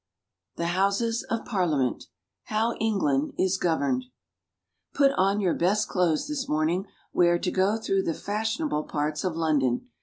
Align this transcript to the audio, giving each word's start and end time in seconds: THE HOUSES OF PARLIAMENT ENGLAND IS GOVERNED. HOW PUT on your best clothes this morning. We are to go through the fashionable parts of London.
THE 0.55 0.65
HOUSES 0.73 1.21
OF 1.29 1.45
PARLIAMENT 1.45 2.05
ENGLAND 2.49 3.33
IS 3.37 3.59
GOVERNED. 3.59 4.05
HOW 4.05 4.09
PUT 4.97 5.11
on 5.15 5.39
your 5.39 5.53
best 5.53 5.89
clothes 5.89 6.27
this 6.27 6.49
morning. 6.49 6.87
We 7.13 7.27
are 7.27 7.37
to 7.37 7.51
go 7.51 7.77
through 7.77 8.01
the 8.01 8.15
fashionable 8.15 8.85
parts 8.85 9.23
of 9.23 9.35
London. 9.37 9.89